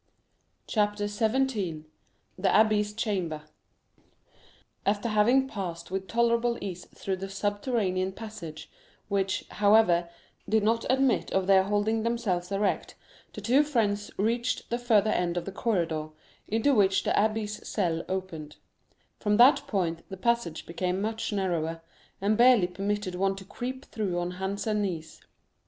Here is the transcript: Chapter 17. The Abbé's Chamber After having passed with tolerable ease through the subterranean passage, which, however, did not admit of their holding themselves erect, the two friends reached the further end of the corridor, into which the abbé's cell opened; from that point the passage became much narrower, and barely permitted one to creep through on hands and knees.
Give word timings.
Chapter 0.65 1.07
17. 1.07 1.85
The 2.35 2.49
Abbé's 2.49 2.91
Chamber 2.91 3.43
After 4.83 5.09
having 5.09 5.47
passed 5.47 5.91
with 5.91 6.07
tolerable 6.07 6.57
ease 6.59 6.85
through 6.85 7.17
the 7.17 7.29
subterranean 7.29 8.11
passage, 8.13 8.71
which, 9.09 9.45
however, 9.49 10.09
did 10.49 10.63
not 10.63 10.87
admit 10.89 11.29
of 11.33 11.45
their 11.45 11.65
holding 11.65 12.01
themselves 12.01 12.51
erect, 12.51 12.95
the 13.33 13.41
two 13.41 13.61
friends 13.61 14.09
reached 14.17 14.71
the 14.71 14.79
further 14.79 15.11
end 15.11 15.37
of 15.37 15.45
the 15.45 15.51
corridor, 15.51 16.09
into 16.47 16.73
which 16.73 17.03
the 17.03 17.11
abbé's 17.11 17.67
cell 17.67 18.03
opened; 18.09 18.55
from 19.19 19.37
that 19.37 19.67
point 19.67 20.01
the 20.09 20.17
passage 20.17 20.65
became 20.65 20.99
much 20.99 21.31
narrower, 21.31 21.79
and 22.19 22.39
barely 22.39 22.65
permitted 22.65 23.13
one 23.13 23.35
to 23.35 23.45
creep 23.45 23.85
through 23.85 24.17
on 24.17 24.31
hands 24.31 24.65
and 24.65 24.81
knees. 24.81 25.21